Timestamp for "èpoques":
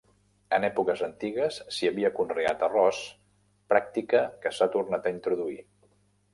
0.69-1.03